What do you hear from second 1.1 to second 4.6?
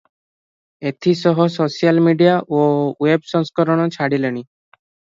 ସହ social media ଓ web ସଂସ୍କରଣ ଛାଡ଼ିଲେଣି।